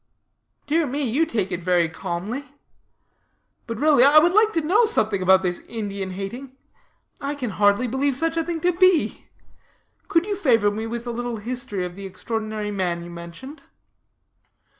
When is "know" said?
4.61-4.85